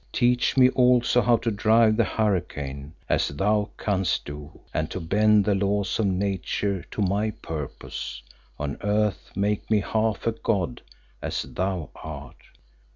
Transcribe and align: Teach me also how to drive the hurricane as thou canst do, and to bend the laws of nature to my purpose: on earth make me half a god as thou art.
Teach 0.11 0.57
me 0.57 0.67
also 0.69 1.21
how 1.21 1.37
to 1.37 1.51
drive 1.51 1.95
the 1.95 2.03
hurricane 2.03 2.95
as 3.07 3.27
thou 3.27 3.69
canst 3.77 4.25
do, 4.25 4.61
and 4.73 4.89
to 4.89 4.99
bend 4.99 5.45
the 5.45 5.53
laws 5.53 5.99
of 5.99 6.07
nature 6.07 6.81
to 6.89 7.03
my 7.03 7.29
purpose: 7.29 8.23
on 8.57 8.77
earth 8.81 9.31
make 9.35 9.69
me 9.69 9.79
half 9.81 10.25
a 10.25 10.31
god 10.31 10.81
as 11.21 11.43
thou 11.43 11.91
art. 11.97 12.37